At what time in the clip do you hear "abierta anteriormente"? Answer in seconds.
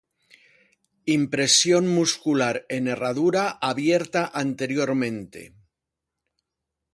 3.61-5.53